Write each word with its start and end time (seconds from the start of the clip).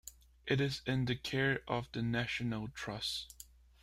It 0.47 0.59
is 0.59 0.81
in 0.87 1.05
the 1.05 1.15
care 1.15 1.61
of 1.67 1.87
the 1.91 2.01
National 2.01 2.69
Trust. 2.69 3.45